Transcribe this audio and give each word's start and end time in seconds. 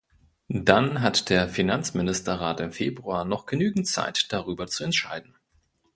Dann 0.49 1.01
hat 1.03 1.29
der 1.29 1.47
Finanzministerrat 1.47 2.59
im 2.59 2.71
Februar 2.71 3.23
noch 3.23 3.45
genügend 3.45 3.85
Zeit, 3.85 4.33
darüber 4.33 4.65
zu 4.65 4.83
entscheiden. 4.83 5.35